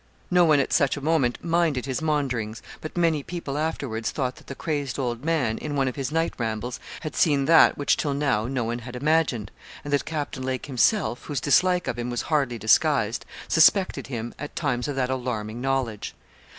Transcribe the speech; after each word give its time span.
No 0.31 0.45
one 0.45 0.59
at 0.59 0.73
such 0.73 0.97
a 0.97 0.99
moment 0.99 1.43
minded 1.43 1.85
his 1.85 2.01
maunderings: 2.01 2.63
but 2.81 2.97
many 2.97 3.21
people 3.21 3.55
afterwards 3.55 4.09
thought 4.09 4.37
that 4.37 4.47
the 4.47 4.55
crazed 4.55 4.97
old 4.97 5.23
man, 5.23 5.59
in 5.59 5.75
one 5.75 5.87
of 5.87 5.95
his 5.95 6.11
night 6.11 6.33
rambles, 6.39 6.79
had 7.01 7.15
seen 7.15 7.45
that 7.45 7.77
which, 7.77 7.97
till 7.97 8.15
now, 8.15 8.47
no 8.47 8.63
one 8.63 8.79
had 8.79 8.95
imagined; 8.95 9.51
and 9.83 9.93
that 9.93 10.05
Captain 10.05 10.41
Lake 10.41 10.65
himself, 10.65 11.25
whose 11.25 11.39
dislike 11.39 11.87
of 11.87 11.99
him 11.99 12.09
was 12.09 12.23
hardly 12.33 12.57
disguised, 12.57 13.25
suspected 13.47 14.07
him, 14.07 14.33
at 14.39 14.55
times 14.55 14.87
of 14.87 14.95
that 14.95 15.11
alarming 15.11 15.61
knowledge. 15.61 16.15